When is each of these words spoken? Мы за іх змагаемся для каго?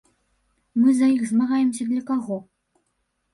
Мы 0.79 0.93
за 0.99 1.09
іх 1.15 1.21
змагаемся 1.33 1.83
для 1.91 2.01
каго? 2.09 2.37